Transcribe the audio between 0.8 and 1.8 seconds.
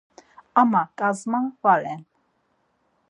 ǩasma va